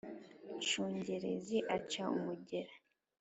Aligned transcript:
Nshungerezi 0.59 1.57
aca 1.77 2.03
umugera 2.17 2.73